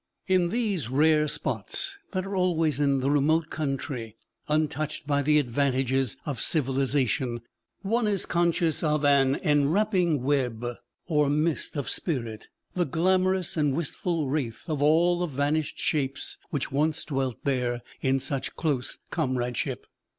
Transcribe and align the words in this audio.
In 0.25 0.49
these 0.49 0.89
rare 0.89 1.27
spots, 1.27 1.95
that 2.11 2.25
are 2.25 2.35
always 2.35 2.79
in 2.79 3.01
the 3.01 3.11
remote 3.11 3.51
country, 3.51 4.15
untouched 4.47 5.05
by 5.05 5.21
the 5.21 5.37
advantages 5.37 6.17
of 6.25 6.39
civilization, 6.41 7.41
one 7.83 8.07
is 8.07 8.25
conscious 8.25 8.81
of 8.81 9.05
an 9.05 9.35
enwrapping 9.43 10.23
web 10.23 10.65
or 11.07 11.29
mist 11.29 11.75
of 11.75 11.87
spirit, 11.87 12.47
the 12.73 12.83
glamorous 12.85 13.55
and 13.55 13.75
wistful 13.75 14.27
wraith 14.27 14.63
of 14.67 14.81
all 14.81 15.19
the 15.19 15.27
vanished 15.27 15.77
shapes 15.77 16.39
which 16.49 16.71
once 16.71 17.03
dwelt 17.05 17.37
there 17.43 17.83
in 18.01 18.19
such 18.19 18.55
close 18.55 18.97
comradeship. 19.11 19.85